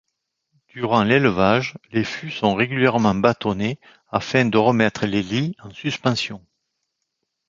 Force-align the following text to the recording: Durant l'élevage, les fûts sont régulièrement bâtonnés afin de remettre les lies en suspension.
Durant 0.73 1.03
l'élevage, 1.03 1.75
les 1.91 2.03
fûts 2.03 2.31
sont 2.31 2.55
régulièrement 2.55 3.13
bâtonnés 3.13 3.79
afin 4.09 4.45
de 4.45 4.57
remettre 4.57 5.05
les 5.05 5.21
lies 5.21 5.55
en 5.61 5.69
suspension. 5.69 6.43